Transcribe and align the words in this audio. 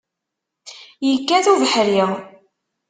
Yekkat 1.07 1.45
ubeḥri. 1.53 2.01